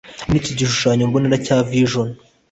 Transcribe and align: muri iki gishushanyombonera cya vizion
muri 0.25 0.37
iki 0.41 0.51
gishushanyombonera 0.59 1.37
cya 1.45 1.57
vizion 1.69 2.09